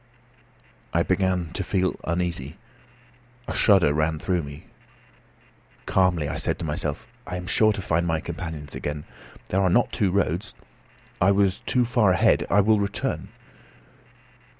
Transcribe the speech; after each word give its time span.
I 0.95 1.03
began 1.03 1.53
to 1.53 1.63
feel 1.63 1.95
uneasy. 2.05 2.57
A 3.47 3.53
shudder 3.53 3.93
ran 3.93 4.17
through 4.17 4.41
me. 4.41 4.63
"Calmly!" 5.85 6.27
I 6.27 6.37
said 6.37 6.55
aloud 6.55 6.59
to 6.61 6.65
myself, 6.65 7.07
"I 7.27 7.35
am 7.37 7.45
sure 7.45 7.71
to 7.71 7.83
find 7.83 8.07
my 8.07 8.19
companions 8.19 8.73
again. 8.73 9.03
There 9.49 9.61
are 9.61 9.69
not 9.69 9.91
two 9.91 10.09
roads. 10.09 10.55
I 11.21 11.29
was 11.29 11.59
too 11.67 11.85
far 11.85 12.09
ahead. 12.13 12.47
I 12.49 12.61
will 12.61 12.79
return!" 12.79 13.27